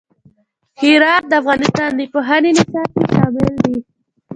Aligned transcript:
هرات 0.81 1.23
د 1.27 1.31
افغانستان 1.41 1.89
د 1.95 2.01
پوهنې 2.13 2.51
نصاب 2.57 2.89
کې 2.97 3.05
شامل 3.13 3.51
دي. 3.63 3.77